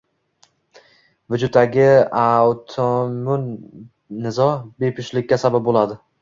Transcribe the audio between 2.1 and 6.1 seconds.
autoimmun nizo bepushtlikka sabab bo‘ladi.